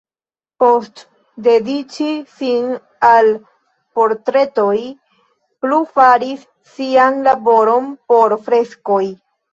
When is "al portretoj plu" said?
3.09-5.79